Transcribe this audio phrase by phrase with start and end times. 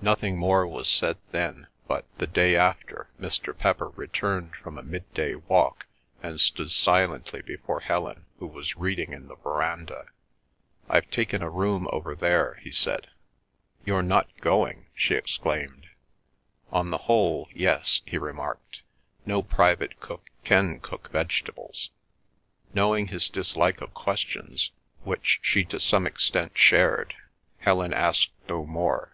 [0.00, 3.56] Nothing more was said then, but, the day after, Mr.
[3.56, 5.84] Pepper returned from a midday walk,
[6.22, 10.06] and stood silently before Helen who was reading in the verandah.
[10.88, 13.08] "I've taken a room over there," he said.
[13.84, 15.88] "You're not going?" she exclaimed.
[16.70, 18.82] "On the whole—yes," he remarked.
[19.26, 21.90] "No private cook can cook vegetables."
[22.72, 24.70] Knowing his dislike of questions,
[25.02, 27.14] which she to some extent shared,
[27.58, 29.12] Helen asked no more.